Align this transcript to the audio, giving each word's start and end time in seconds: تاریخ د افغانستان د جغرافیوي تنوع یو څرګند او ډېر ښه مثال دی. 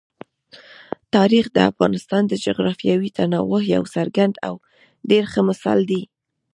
تاریخ 1.15 1.45
د 1.51 1.57
افغانستان 1.71 2.23
د 2.27 2.33
جغرافیوي 2.45 3.09
تنوع 3.17 3.61
یو 3.75 3.83
څرګند 3.95 4.33
او 4.47 4.53
ډېر 5.09 5.23
ښه 5.31 5.41
مثال 5.49 5.79
دی. 5.91 6.01